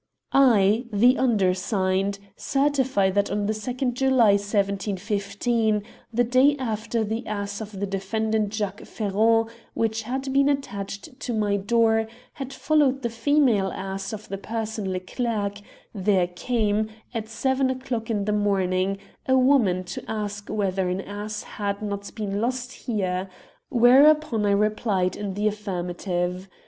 [0.33, 5.81] I, the undersigned, certify that on the 2nd July 1750
[6.11, 9.45] the day after the ass of the defendant Jacques Ferron,
[9.75, 14.91] which had been attached to my door, had followed the female ass of the person
[14.91, 15.59] Leclerc,
[15.93, 18.97] there came, at seven o'clock in the morning,
[19.27, 23.29] a woman to ask whether an ass had not been lost here;
[23.69, 26.49] where upon I replied in the affirmative.